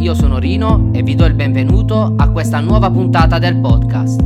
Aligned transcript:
io 0.00 0.14
sono 0.14 0.38
Rino 0.38 0.90
e 0.94 1.02
vi 1.02 1.14
do 1.14 1.26
il 1.26 1.34
benvenuto 1.34 2.14
a 2.16 2.30
questa 2.30 2.58
nuova 2.60 2.90
puntata 2.90 3.38
del 3.38 3.60
podcast. 3.60 4.18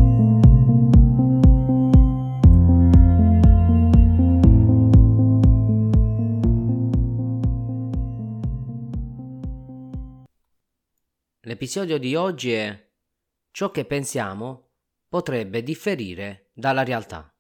L'episodio 11.41 11.99
di 11.99 12.15
oggi 12.15 12.53
è 12.53 12.91
Ciò 13.51 13.73
che 13.73 13.85
pensiamo 13.85 14.69
potrebbe 15.09 15.65
differire 15.65 16.51
dalla 16.53 16.85
realtà. 16.85 17.35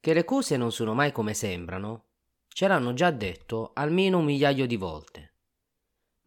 Che 0.00 0.14
le 0.14 0.24
cose 0.24 0.56
non 0.56 0.72
sono 0.72 0.94
mai 0.94 1.12
come 1.12 1.34
sembrano, 1.34 2.06
ce 2.48 2.68
l'hanno 2.68 2.94
già 2.94 3.10
detto 3.10 3.72
almeno 3.74 4.18
un 4.18 4.24
migliaio 4.24 4.66
di 4.66 4.76
volte. 4.76 5.29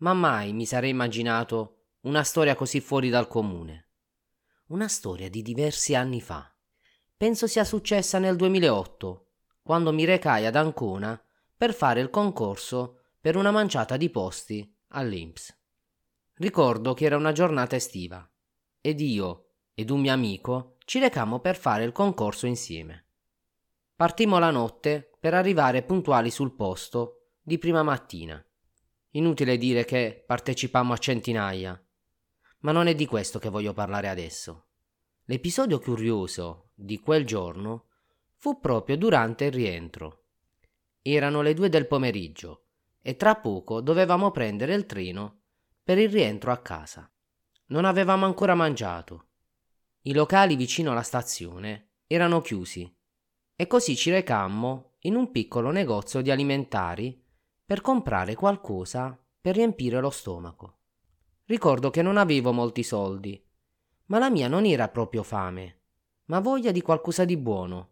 Ma 0.03 0.12
mai 0.12 0.52
mi 0.52 0.66
sarei 0.66 0.89
immaginato 0.89 1.85
una 2.02 2.23
storia 2.23 2.55
così 2.55 2.81
fuori 2.81 3.07
dal 3.07 3.30
comune. 3.30 3.88
Una 4.67 4.89
storia 4.89 5.29
di 5.29 5.41
diversi 5.41 5.95
anni 5.95 6.20
fa. 6.20 6.53
Penso 7.16 7.48
sia 7.48 7.63
successa 7.63 8.20
nel 8.20 8.35
2008, 8.35 9.27
quando 9.63 9.93
mi 9.93 10.03
recai 10.03 10.45
ad 10.45 10.57
Ancona 10.57 11.17
per 11.55 11.73
fare 11.73 12.02
il 12.02 12.09
concorso 12.09 12.99
per 13.21 13.38
una 13.38 13.52
manciata 13.52 13.95
di 13.95 14.09
posti 14.09 14.76
all'Inps. 14.89 15.57
Ricordo 16.34 16.93
che 16.93 17.05
era 17.05 17.15
una 17.15 17.31
giornata 17.31 17.77
estiva 17.77 18.29
ed 18.81 18.99
io 18.99 19.51
ed 19.73 19.90
un 19.90 20.01
mio 20.01 20.12
amico 20.12 20.76
ci 20.84 20.99
recammo 20.99 21.40
per 21.40 21.55
fare 21.55 21.85
il 21.85 21.93
concorso 21.93 22.45
insieme. 22.45 23.05
Partimmo 23.95 24.38
la 24.38 24.51
notte 24.51 25.12
per 25.17 25.34
arrivare 25.34 25.82
puntuali 25.82 26.29
sul 26.29 26.54
posto 26.54 27.29
di 27.41 27.57
prima 27.57 27.84
mattina. 27.84 28.45
Inutile 29.16 29.58
dire 29.58 29.86
che 29.86 30.24
partecipammo 30.26 30.94
a 30.94 30.98
centinaia, 30.98 31.80
ma 32.60 32.72
non 32.72 32.88
è 32.88 32.96
di 32.96 33.06
questo 33.06 33.38
che 33.38 33.50
voglio 33.50 33.74
parlare 33.74 34.08
adesso. 34.08 34.68
L'episodio 35.26 35.80
curioso 35.80 36.72
di 36.74 37.00
quel 37.00 37.24
giorno 37.24 37.90
fu 38.38 38.60
proprio 38.60 38.98
durante 38.98 39.46
il 39.46 39.52
rientro. 39.52 40.24
Erano 41.02 41.41
le 41.41 41.54
due 41.54 41.70
del 41.70 41.86
pomeriggio 41.86 42.66
e 43.02 43.16
tra 43.16 43.36
poco 43.36 43.82
dovevamo 43.82 44.32
prendere 44.32 44.74
il 44.74 44.86
treno 44.88 45.41
per 45.84 46.00
il 46.00 46.10
rientro 46.10 46.52
a 46.52 46.58
casa. 46.58 47.08
Non 47.68 47.86
avevamo 47.86 48.26
ancora 48.26 48.56
mangiato. 48.56 49.28
I 50.02 50.14
locali 50.14 50.56
vicino 50.56 50.91
alla 50.91 51.04
stazione 51.04 51.91
erano 52.08 52.41
chiusi 52.41 52.91
e 53.56 53.68
così 53.68 53.96
ci 53.96 54.10
recammo 54.10 54.96
in 55.02 55.16
un 55.16 55.30
piccolo 55.30 55.70
negozio 55.70 56.22
di 56.22 56.32
alimentari 56.32 57.23
per 57.66 57.82
comprare 57.82 58.36
qualcosa 58.36 59.18
per 59.40 59.56
riempire 59.56 60.00
lo 60.00 60.10
stomaco. 60.10 60.78
Ricordo 61.46 61.90
che 61.90 62.02
non 62.02 62.18
avevo 62.18 62.52
molti 62.52 62.84
soldi, 62.84 63.42
ma 64.06 64.19
la 64.19 64.30
mia 64.30 64.47
non 64.47 64.66
era 64.66 64.88
proprio 64.90 65.24
fame, 65.24 65.81
ma 66.25 66.40
voglia 66.40 66.72
di 66.72 66.81
qualcosa 66.81 67.25
di 67.25 67.38
buono, 67.38 67.91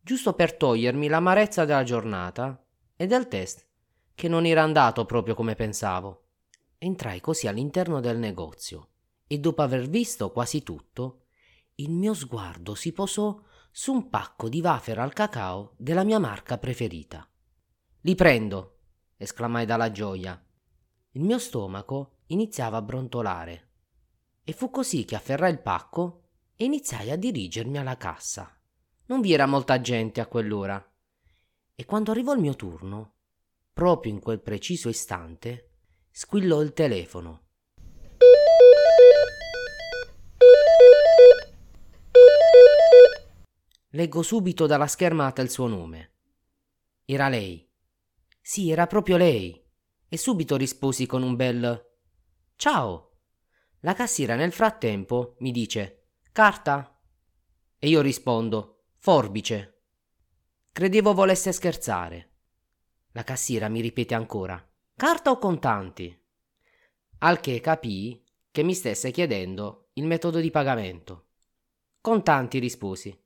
giusto 0.00 0.32
per 0.32 0.56
togliermi 0.56 1.08
l'amarezza 1.08 1.64
della 1.64 1.82
giornata 1.82 2.62
e 2.96 3.06
del 3.06 3.28
test, 3.28 3.66
che 4.14 4.28
non 4.28 4.44
era 4.44 4.62
andato 4.62 5.04
proprio 5.06 5.34
come 5.34 5.54
pensavo. 5.54 6.24
Entrai 6.78 7.20
così 7.20 7.46
all'interno 7.46 8.00
del 8.00 8.18
negozio 8.18 8.88
e 9.26 9.38
dopo 9.38 9.62
aver 9.62 9.88
visto 9.88 10.30
quasi 10.30 10.62
tutto, 10.62 11.26
il 11.76 11.90
mio 11.90 12.14
sguardo 12.14 12.74
si 12.74 12.92
posò 12.92 13.40
su 13.70 13.92
un 13.92 14.08
pacco 14.08 14.48
di 14.48 14.60
wafer 14.60 14.98
al 14.98 15.12
cacao 15.12 15.74
della 15.76 16.04
mia 16.04 16.18
marca 16.18 16.58
preferita. 16.58 17.26
Li 18.00 18.14
prendo, 18.14 18.79
esclamai 19.20 19.66
dalla 19.66 19.90
gioia. 19.90 20.42
Il 21.10 21.22
mio 21.24 21.38
stomaco 21.38 22.20
iniziava 22.28 22.78
a 22.78 22.82
brontolare. 22.82 23.68
E 24.42 24.52
fu 24.54 24.70
così 24.70 25.04
che 25.04 25.14
afferrai 25.14 25.52
il 25.52 25.60
pacco 25.60 26.22
e 26.56 26.64
iniziai 26.64 27.10
a 27.10 27.16
dirigermi 27.16 27.76
alla 27.76 27.98
cassa. 27.98 28.58
Non 29.06 29.20
vi 29.20 29.34
era 29.34 29.44
molta 29.44 29.78
gente 29.82 30.22
a 30.22 30.26
quell'ora. 30.26 30.82
E 31.74 31.84
quando 31.84 32.12
arrivò 32.12 32.32
il 32.32 32.40
mio 32.40 32.56
turno, 32.56 33.16
proprio 33.74 34.10
in 34.10 34.20
quel 34.20 34.40
preciso 34.40 34.88
istante, 34.88 35.72
squillò 36.10 36.62
il 36.62 36.72
telefono. 36.72 37.42
Leggo 43.90 44.22
subito 44.22 44.64
dalla 44.64 44.86
schermata 44.86 45.42
il 45.42 45.50
suo 45.50 45.66
nome. 45.66 46.12
Era 47.04 47.28
lei. 47.28 47.69
Sì, 48.40 48.70
era 48.70 48.86
proprio 48.86 49.16
lei. 49.16 49.62
E 50.08 50.16
subito 50.16 50.56
risposi 50.56 51.06
con 51.06 51.22
un 51.22 51.36
bel 51.36 51.88
Ciao. 52.56 53.18
La 53.80 53.94
cassiera 53.94 54.34
nel 54.34 54.52
frattempo 54.52 55.36
mi 55.38 55.50
dice 55.50 56.08
Carta? 56.32 57.00
E 57.78 57.88
io 57.88 58.00
rispondo 58.00 58.86
Forbice. 58.96 59.82
Credevo 60.72 61.14
volesse 61.14 61.52
scherzare. 61.52 62.32
La 63.12 63.24
cassiera 63.24 63.68
mi 63.68 63.80
ripete 63.80 64.14
ancora 64.14 64.62
Carta 64.96 65.30
o 65.30 65.38
contanti? 65.38 66.14
Al 67.18 67.40
che 67.40 67.60
capii 67.60 68.24
che 68.50 68.62
mi 68.62 68.74
stesse 68.74 69.10
chiedendo 69.10 69.90
il 69.94 70.06
metodo 70.06 70.40
di 70.40 70.50
pagamento. 70.50 71.28
Contanti 72.00 72.58
risposi 72.58 73.18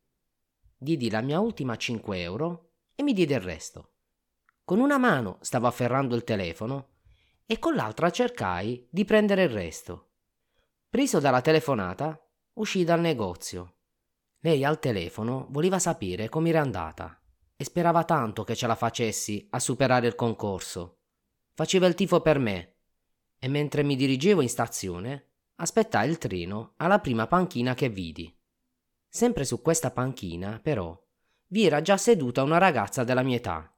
diedi 0.85 1.09
la 1.09 1.23
mia 1.23 1.41
ultima 1.41 1.77
5 1.77 2.21
euro 2.21 2.73
e 2.95 3.03
mi 3.03 3.13
diede 3.15 3.35
il 3.35 3.41
resto. 3.41 3.94
Con 4.67 4.81
una 4.81 4.97
mano 4.97 5.37
stavo 5.43 5.67
afferrando 5.67 6.17
il 6.17 6.25
telefono 6.25 6.93
e 7.45 7.59
con 7.59 7.75
l'altra 7.75 8.09
cercai 8.09 8.89
di 8.91 9.05
prendere 9.05 9.43
il 9.43 9.51
resto. 9.51 10.13
Preso 10.89 11.21
dalla 11.21 11.43
telefonata, 11.43 12.19
uscii 12.55 12.83
dal 12.83 13.01
negozio. 13.01 13.75
Lei 14.39 14.65
al 14.65 14.79
telefono 14.79 15.49
voleva 15.51 15.79
sapere 15.79 16.31
come 16.31 16.49
era 16.49 16.63
andata 16.63 17.21
e 17.55 17.63
sperava 17.63 18.05
tanto 18.05 18.43
che 18.43 18.57
ce 18.57 18.67
la 18.67 18.75
facessi 18.75 19.47
a 19.51 19.59
superare 19.59 20.07
il 20.07 20.15
concorso. 20.15 21.01
Faceva 21.53 21.87
il 21.87 21.95
tifo 21.95 22.23
per 22.23 22.39
me 22.39 22.77
e 23.39 23.49
mentre 23.49 23.83
mi 23.83 23.97
dirigevo 23.97 24.41
in 24.41 24.49
stazione 24.49 25.33
aspettai 25.57 26.09
il 26.09 26.17
treno 26.17 26.73
alla 26.79 27.01
prima 27.01 27.27
panchina 27.27 27.75
che 27.75 27.91
vidi. 27.91 28.35
Sempre 29.07 29.45
su 29.45 29.61
questa 29.61 29.91
panchina, 29.91 30.59
però, 30.59 30.99
vi 31.49 31.67
era 31.67 31.83
già 31.83 31.99
seduta 31.99 32.43
una 32.43 32.57
ragazza 32.57 33.05
della 33.05 33.23
mia 33.23 33.37
età. 33.37 33.74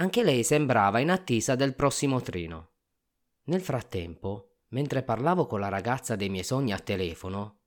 Anche 0.00 0.22
lei 0.22 0.44
sembrava 0.44 1.00
in 1.00 1.10
attesa 1.10 1.56
del 1.56 1.74
prossimo 1.74 2.20
treno. 2.20 2.70
Nel 3.44 3.60
frattempo, 3.60 4.58
mentre 4.68 5.02
parlavo 5.02 5.46
con 5.46 5.58
la 5.58 5.68
ragazza 5.68 6.14
dei 6.14 6.28
miei 6.28 6.44
sogni 6.44 6.72
a 6.72 6.78
telefono, 6.78 7.62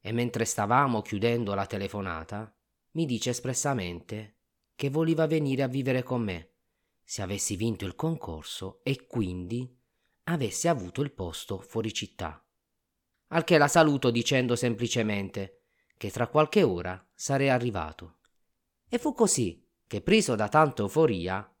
e 0.00 0.12
mentre 0.12 0.44
stavamo 0.44 1.02
chiudendo 1.02 1.54
la 1.54 1.66
telefonata, 1.66 2.54
mi 2.92 3.04
dice 3.04 3.30
espressamente 3.30 4.36
che 4.76 4.90
voleva 4.90 5.26
venire 5.26 5.64
a 5.64 5.66
vivere 5.66 6.04
con 6.04 6.22
me 6.22 6.50
se 7.02 7.20
avessi 7.20 7.56
vinto 7.56 7.84
il 7.84 7.96
concorso 7.96 8.80
e 8.84 9.06
quindi 9.06 9.76
avessi 10.24 10.68
avuto 10.68 11.02
il 11.02 11.10
posto 11.10 11.58
fuori 11.58 11.92
città. 11.92 12.44
Al 13.28 13.42
che 13.42 13.58
la 13.58 13.68
saluto 13.68 14.12
dicendo 14.12 14.54
semplicemente 14.54 15.62
che 15.96 16.12
tra 16.12 16.28
qualche 16.28 16.62
ora 16.62 17.04
sarei 17.12 17.48
arrivato. 17.48 18.18
E 18.88 18.98
fu 18.98 19.12
così 19.14 19.68
che, 19.84 20.00
preso 20.00 20.36
da 20.36 20.48
tanta 20.48 20.82
euforia, 20.82 21.51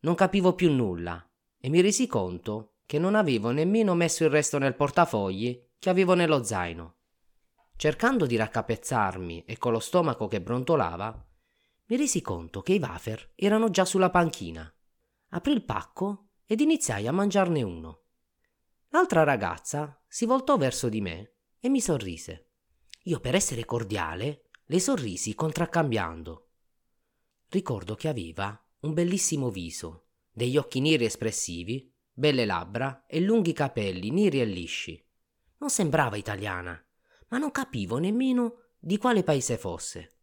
non 0.00 0.14
capivo 0.14 0.54
più 0.54 0.72
nulla 0.72 1.24
e 1.58 1.68
mi 1.68 1.80
resi 1.80 2.06
conto 2.06 2.76
che 2.86 2.98
non 2.98 3.14
avevo 3.14 3.50
nemmeno 3.50 3.94
messo 3.94 4.24
il 4.24 4.30
resto 4.30 4.58
nel 4.58 4.74
portafogli 4.74 5.68
che 5.78 5.90
avevo 5.90 6.14
nello 6.14 6.42
zaino. 6.42 6.96
Cercando 7.76 8.26
di 8.26 8.36
raccapezzarmi 8.36 9.44
e 9.44 9.58
con 9.58 9.72
lo 9.72 9.78
stomaco 9.78 10.26
che 10.26 10.40
brontolava, 10.40 11.26
mi 11.86 11.96
resi 11.96 12.20
conto 12.20 12.62
che 12.62 12.74
i 12.74 12.78
wafer 12.78 13.32
erano 13.34 13.70
già 13.70 13.84
sulla 13.84 14.10
panchina. 14.10 14.72
Aprì 15.30 15.52
il 15.52 15.64
pacco 15.64 16.28
ed 16.46 16.60
iniziai 16.60 17.06
a 17.06 17.12
mangiarne 17.12 17.62
uno. 17.62 18.02
L'altra 18.88 19.22
ragazza 19.22 20.02
si 20.08 20.26
voltò 20.26 20.56
verso 20.56 20.88
di 20.88 21.00
me 21.00 21.34
e 21.60 21.68
mi 21.68 21.80
sorrise. 21.80 22.48
Io 23.04 23.20
per 23.20 23.34
essere 23.34 23.64
cordiale 23.64 24.50
le 24.64 24.80
sorrisi 24.80 25.34
contraccambiando. 25.34 26.48
Ricordo 27.48 27.94
che 27.94 28.08
aveva 28.08 28.60
un 28.80 28.94
bellissimo 28.94 29.50
viso, 29.50 30.06
degli 30.32 30.56
occhi 30.56 30.80
neri 30.80 31.04
espressivi, 31.04 31.92
belle 32.12 32.44
labbra 32.44 33.04
e 33.06 33.20
lunghi 33.20 33.52
capelli 33.52 34.10
neri 34.10 34.40
e 34.40 34.44
lisci. 34.44 35.02
Non 35.58 35.70
sembrava 35.70 36.16
italiana, 36.16 36.82
ma 37.28 37.38
non 37.38 37.50
capivo 37.50 37.98
nemmeno 37.98 38.68
di 38.78 38.96
quale 38.96 39.22
paese 39.22 39.58
fosse. 39.58 40.16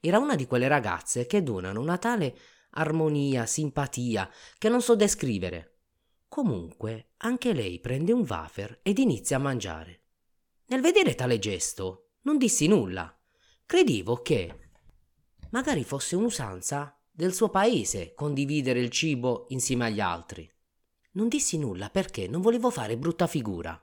Era 0.00 0.18
una 0.18 0.34
di 0.36 0.46
quelle 0.46 0.68
ragazze 0.68 1.26
che 1.26 1.42
donano 1.42 1.80
una 1.80 1.98
tale 1.98 2.36
armonia, 2.70 3.46
simpatia, 3.46 4.30
che 4.58 4.68
non 4.68 4.82
so 4.82 4.94
descrivere. 4.94 5.78
Comunque, 6.28 7.12
anche 7.18 7.54
lei 7.54 7.80
prende 7.80 8.12
un 8.12 8.26
wafer 8.28 8.80
ed 8.82 8.98
inizia 8.98 9.36
a 9.36 9.40
mangiare. 9.40 10.02
Nel 10.66 10.82
vedere 10.82 11.14
tale 11.14 11.38
gesto 11.38 12.10
non 12.22 12.36
dissi 12.36 12.66
nulla. 12.66 13.18
Credevo 13.64 14.20
che 14.20 14.70
magari 15.50 15.84
fosse 15.84 16.16
un'usanza 16.16 16.95
del 17.16 17.32
suo 17.32 17.48
paese 17.48 18.12
condividere 18.12 18.78
il 18.78 18.90
cibo 18.90 19.46
insieme 19.48 19.86
agli 19.86 20.00
altri. 20.00 20.46
Non 21.12 21.28
dissi 21.28 21.56
nulla 21.56 21.88
perché 21.88 22.28
non 22.28 22.42
volevo 22.42 22.68
fare 22.68 22.98
brutta 22.98 23.26
figura. 23.26 23.82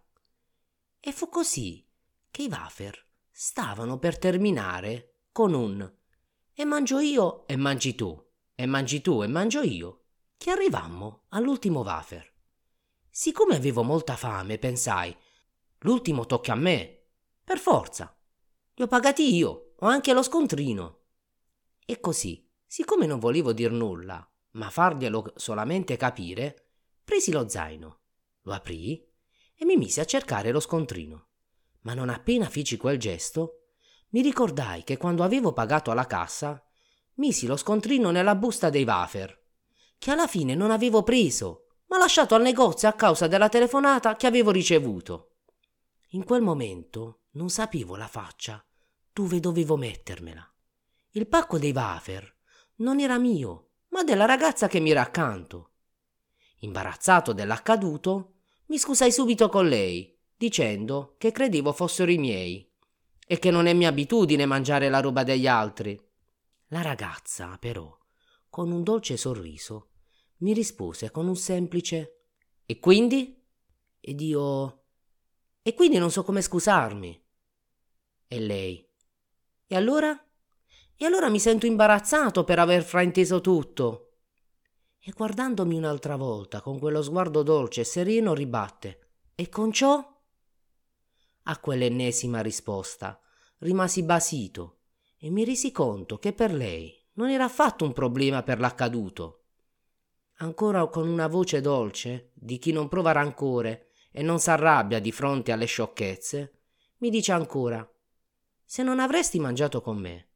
E 1.00 1.12
fu 1.12 1.30
così 1.30 1.84
che 2.30 2.44
i 2.44 2.48
wafer 2.48 2.96
stavano 3.32 3.98
per 3.98 4.20
terminare 4.20 5.22
con 5.32 5.56
un 5.56 5.92
e 6.54 6.64
mangio 6.64 7.00
io 7.00 7.48
e 7.48 7.56
mangi 7.56 7.96
tu, 7.96 8.24
e 8.54 8.68
mangi 8.68 9.02
tu 9.02 9.24
e 9.24 9.28
mangio 9.28 9.64
io, 9.64 10.04
che 10.38 10.52
arrivammo 10.52 11.24
all'ultimo 11.30 11.80
wafer. 11.82 12.32
Siccome 13.10 13.56
avevo 13.56 13.82
molta 13.82 14.16
fame, 14.16 14.60
pensai, 14.60 15.16
l'ultimo 15.80 16.28
tocca 16.28 16.52
a 16.52 16.56
me, 16.56 17.06
per 17.44 17.58
forza. 17.58 18.16
Li 18.76 18.84
ho 18.84 18.88
pagati 18.88 19.34
io, 19.34 19.74
ho 19.80 19.88
anche 19.88 20.14
lo 20.14 20.22
scontrino. 20.22 21.00
E 21.84 22.00
così, 22.00 22.48
siccome 22.74 23.06
non 23.06 23.20
volevo 23.20 23.54
dir 23.54 23.72
nulla, 23.72 24.28
ma 24.54 24.72
farglielo 24.72 25.34
solamente 25.36 25.96
capire, 25.96 26.70
presi 27.04 27.32
lo 27.32 27.48
zaino, 27.48 28.00
lo 28.42 28.52
aprì 28.52 29.00
e 29.54 29.64
mi 29.64 29.78
misi 29.78 30.00
a 30.00 30.06
cercare 30.06 30.50
lo 30.50 30.60
scontrino. 30.60 31.28
Ma 31.82 31.94
non 31.94 32.10
appena 32.10 32.50
feci 32.50 32.78
quel 32.78 32.98
gesto, 32.98 33.66
mi 34.10 34.24
ricordai 34.24 34.84
che 34.84 34.98
quando 34.98 35.22
avevo 35.22 35.54
pagato 35.54 35.92
alla 35.92 36.08
cassa, 36.08 36.66
misi 37.18 37.46
lo 37.46 37.58
scontrino 37.58 38.10
nella 38.10 38.34
busta 38.34 38.72
dei 38.72 38.86
wafer, 38.86 39.40
che 40.00 40.10
alla 40.10 40.26
fine 40.26 40.56
non 40.56 40.72
avevo 40.72 41.04
preso, 41.04 41.68
ma 41.90 42.00
lasciato 42.00 42.34
al 42.34 42.42
negozio 42.42 42.88
a 42.88 42.94
causa 42.94 43.28
della 43.28 43.50
telefonata 43.50 44.16
che 44.16 44.26
avevo 44.26 44.50
ricevuto. 44.50 45.36
In 46.14 46.24
quel 46.24 46.42
momento 46.42 47.26
non 47.34 47.52
sapevo 47.52 47.96
la 47.96 48.08
faccia 48.08 48.66
dove 49.14 49.40
dovevo 49.40 49.78
mettermela. 49.78 50.52
Il 51.12 51.28
pacco 51.28 51.60
dei 51.60 51.72
wafer 51.72 52.33
non 52.78 53.00
era 53.00 53.18
mio, 53.18 53.70
ma 53.90 54.04
della 54.04 54.26
ragazza 54.26 54.68
che 54.68 54.80
mi 54.80 54.92
era 54.92 55.02
accanto. 55.02 55.72
Imbarazzato 56.60 57.34
dell'accaduto, 57.34 58.36
mi 58.68 58.78
scusai 58.78 59.12
subito 59.12 59.50
con 59.50 59.68
lei, 59.68 60.18
dicendo 60.36 61.16
che 61.18 61.32
credevo 61.32 61.74
fossero 61.74 62.12
i 62.12 62.18
miei 62.18 62.70
e 63.26 63.40
che 63.40 63.52
non 63.52 63.68
è 63.68 63.74
mia 63.74 63.90
abitudine 63.90 64.46
mangiare 64.46 64.90
la 64.90 65.00
roba 65.00 65.24
degli 65.24 65.48
altri. 65.48 66.00
La 66.68 66.82
ragazza, 66.82 67.58
però, 67.60 67.96
con 68.50 68.72
un 68.72 68.84
dolce 68.84 69.18
sorriso, 69.18 69.92
mi 70.38 70.54
rispose 70.54 71.12
con 71.12 71.28
un 71.28 71.36
semplice 71.36 72.26
E 72.66 72.80
quindi? 72.80 73.42
Ed 74.00 74.20
io 74.22 74.84
E 75.62 75.74
quindi 75.74 75.98
non 75.98 76.12
so 76.12 76.24
come 76.24 76.42
scusarmi. 76.42 77.24
E 78.28 78.40
lei 78.40 78.90
E 79.68 79.76
allora? 79.76 80.18
E 81.04 81.06
allora 81.06 81.28
mi 81.28 81.38
sento 81.38 81.66
imbarazzato 81.66 82.46
per 82.46 82.60
aver 82.60 82.82
frainteso 82.82 83.42
tutto 83.42 84.20
e 84.98 85.12
guardandomi 85.12 85.76
un'altra 85.76 86.16
volta 86.16 86.62
con 86.62 86.80
quello 86.80 87.02
sguardo 87.02 87.44
dolce 87.44 87.82
e 87.82 87.84
sereno 87.84 88.34
ribatte 88.34 89.10
E 89.36 89.50
con 89.50 89.74
ciò? 89.74 90.02
A 91.42 91.60
quell'ennesima 91.60 92.40
risposta 92.40 93.20
rimasi 93.58 94.04
basito 94.04 94.78
e 95.18 95.30
mi 95.30 95.44
resi 95.44 95.74
conto 95.74 96.20
che 96.20 96.32
per 96.32 96.54
lei 96.54 96.98
non 97.16 97.30
era 97.30 97.44
affatto 97.44 97.84
un 97.84 97.92
problema 97.92 98.42
per 98.42 98.62
l'accaduto. 98.62 99.48
Ancora 100.36 100.88
con 100.88 101.10
una 101.10 101.28
voce 101.28 101.60
dolce, 101.60 102.32
di 102.34 102.58
chi 102.60 102.72
non 102.72 102.88
prova 102.88 103.12
rancore 103.12 103.90
e 104.10 104.22
non 104.22 104.40
s'arrabbia 104.40 105.02
di 105.02 105.12
fronte 105.12 105.52
alle 105.52 105.66
sciocchezze, 105.66 106.62
mi 107.00 107.10
dice 107.10 107.34
ancora 107.34 107.86
Se 108.64 108.84
non 108.84 109.02
avresti 109.02 109.38
mangiato 109.42 109.82
con 109.82 109.98
me, 109.98 110.28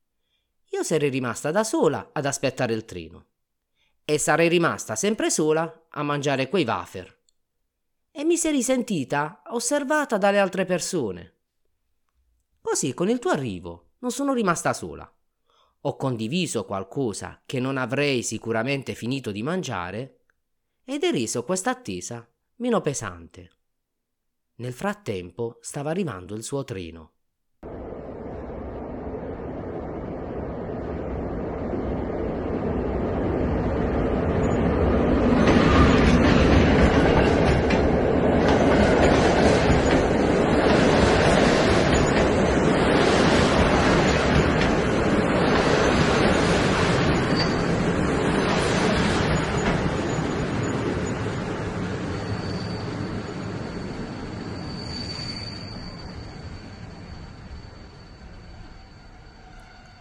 io 0.72 0.84
sarei 0.84 1.10
rimasta 1.10 1.52
da 1.52 1.64
sola 1.64 2.10
ad 2.14 2.25
aspettare 2.25 2.74
il 2.74 2.86
treno 2.86 3.25
e 4.10 4.18
sarei 4.18 4.48
rimasta 4.48 4.96
sempre 4.96 5.30
sola 5.30 5.88
a 5.90 6.02
mangiare 6.02 6.48
quei 6.48 6.64
wafer. 6.64 7.16
E 8.10 8.24
mi 8.24 8.38
sei 8.38 8.54
risentita 8.54 9.42
osservata 9.48 10.18
dalle 10.18 10.40
altre 10.40 10.64
persone. 10.64 11.36
Così 12.62 12.94
con 12.94 13.10
il 13.10 13.19
tuo 13.19 13.31
arrivo 13.31 13.96
non 14.00 14.12
sono 14.12 14.34
rimasta 14.34 14.72
sola. 14.72 15.12
Ho 15.81 15.96
condiviso 15.98 16.64
qualcosa 16.64 17.42
che 17.46 17.60
non 17.60 17.78
avrei 17.78 18.24
sicuramente 18.24 18.96
finito 18.96 19.31
di 19.31 19.44
mangiare 19.44 20.22
ed 20.86 21.04
hai 21.04 21.12
reso 21.12 21.44
questa 21.44 21.72
attesa 21.72 22.25
meno 22.56 22.80
pesante. 22.80 23.52
Nel 24.56 24.74
frattempo 24.74 25.58
stava 25.62 25.90
arrivando 25.90 26.34
il 26.34 26.44
suo 26.44 26.63
treno. 26.63 27.17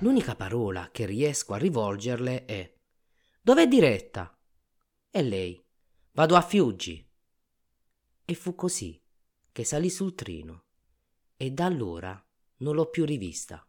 L'unica 0.01 0.37
parola 0.37 0.91
che 0.91 1.07
riesco 1.07 1.55
a 1.55 1.57
rivolgerle 1.57 2.45
è 2.45 2.75
Dov'è 3.41 3.67
diretta? 3.67 4.39
E 5.09 5.23
lei 5.23 5.65
Vado 6.13 6.37
a 6.37 6.43
Fiuggi. 6.43 7.07
E 8.25 8.35
fu 8.35 8.55
così 8.55 9.03
che 9.53 9.65
salì 9.65 9.89
sul 9.89 10.15
treno 10.15 10.65
e 11.37 11.51
da 11.51 11.65
allora 11.65 12.23
non 12.59 12.75
l'ho 12.75 12.91
più 12.91 13.07
rivista. 13.07 13.67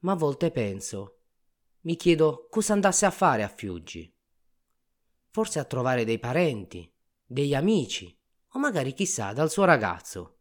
Ma 0.00 0.12
a 0.12 0.16
volte 0.16 0.50
penso, 0.50 1.20
mi 1.82 1.96
chiedo 1.96 2.46
cosa 2.50 2.74
andasse 2.74 3.06
a 3.06 3.10
fare 3.10 3.42
a 3.42 3.48
Fiuggi. 3.48 4.14
Forse 5.30 5.58
a 5.58 5.64
trovare 5.64 6.04
dei 6.04 6.18
parenti, 6.18 6.90
degli 7.24 7.54
amici 7.54 8.14
o 8.48 8.58
magari 8.58 8.92
chissà 8.92 9.32
dal 9.32 9.50
suo 9.50 9.64
ragazzo. 9.64 10.40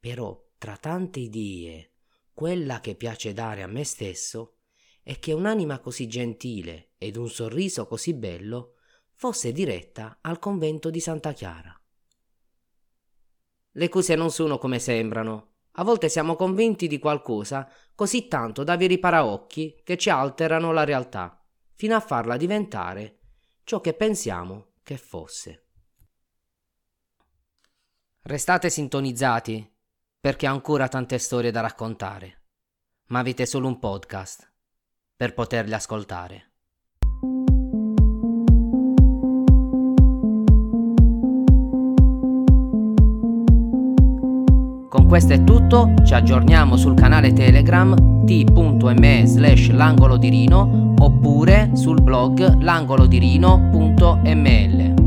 Però 0.00 0.48
tra 0.58 0.76
tante 0.76 1.20
idee 1.20 1.97
quella 2.38 2.78
che 2.78 2.94
piace 2.94 3.32
dare 3.32 3.64
a 3.64 3.66
me 3.66 3.82
stesso 3.82 4.58
è 5.02 5.18
che 5.18 5.32
un'anima 5.32 5.80
così 5.80 6.06
gentile 6.06 6.92
ed 6.96 7.16
un 7.16 7.28
sorriso 7.28 7.88
così 7.88 8.14
bello 8.14 8.74
fosse 9.14 9.50
diretta 9.50 10.18
al 10.20 10.38
convento 10.38 10.88
di 10.88 11.00
Santa 11.00 11.32
Chiara. 11.32 11.76
Le 13.72 13.88
cose 13.88 14.14
non 14.14 14.30
sono 14.30 14.56
come 14.56 14.78
sembrano. 14.78 15.54
A 15.72 15.82
volte 15.82 16.08
siamo 16.08 16.36
convinti 16.36 16.86
di 16.86 17.00
qualcosa 17.00 17.68
così 17.96 18.28
tanto 18.28 18.62
da 18.62 18.74
avere 18.74 18.94
i 18.94 19.00
paraocchi 19.00 19.80
che 19.82 19.96
ci 19.96 20.08
alterano 20.08 20.70
la 20.70 20.84
realtà, 20.84 21.44
fino 21.74 21.96
a 21.96 22.00
farla 22.00 22.36
diventare 22.36 23.18
ciò 23.64 23.80
che 23.80 23.94
pensiamo 23.94 24.74
che 24.84 24.96
fosse. 24.96 25.66
Restate 28.22 28.70
sintonizzati 28.70 29.77
perché 30.20 30.46
ha 30.46 30.50
ancora 30.50 30.88
tante 30.88 31.18
storie 31.18 31.50
da 31.50 31.60
raccontare, 31.60 32.40
ma 33.08 33.18
avete 33.20 33.46
solo 33.46 33.68
un 33.68 33.78
podcast 33.78 34.50
per 35.16 35.32
poterle 35.34 35.74
ascoltare. 35.74 36.42
Con 44.88 45.06
questo 45.06 45.34
è 45.34 45.44
tutto, 45.44 45.92
ci 46.04 46.14
aggiorniamo 46.14 46.76
sul 46.76 46.94
canale 46.94 47.32
Telegram 47.32 48.24
t.me 48.24 49.22
slash 49.26 49.70
l'angolo 49.70 50.16
di 50.16 50.28
Rino 50.28 50.94
oppure 50.98 51.70
sul 51.74 52.02
blog 52.02 52.60
langolodirino.ml. 52.60 54.97